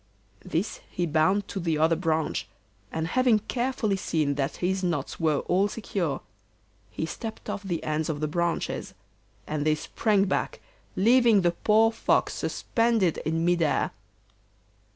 This 0.43 0.79
he 0.89 1.05
bound 1.05 1.47
to 1.49 1.59
the 1.59 1.77
other 1.77 1.95
branch, 1.95 2.47
and 2.91 3.05
having 3.09 3.37
carefully 3.37 3.97
seen 3.97 4.33
that 4.33 4.55
his 4.55 4.83
knots 4.83 5.19
were 5.19 5.41
all 5.41 5.67
secure, 5.67 6.21
he 6.89 7.05
stepped 7.05 7.51
off 7.51 7.61
the 7.61 7.83
ends 7.83 8.09
of 8.09 8.19
the 8.19 8.27
branches, 8.27 8.95
and 9.45 9.63
they 9.63 9.75
sprang 9.75 10.25
back, 10.25 10.59
leaving 10.95 11.41
the 11.41 11.51
poor 11.51 11.91
Fox 11.91 12.33
suspended 12.33 13.19
in 13.25 13.45
mid 13.45 13.61
air. 13.61 13.91